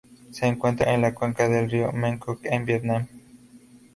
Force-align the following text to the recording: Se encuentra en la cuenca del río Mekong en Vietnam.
Se 0.31 0.47
encuentra 0.47 0.95
en 0.95 1.03
la 1.03 1.13
cuenca 1.13 1.47
del 1.47 1.69
río 1.69 1.91
Mekong 1.91 2.39
en 2.45 2.65
Vietnam. 2.65 3.07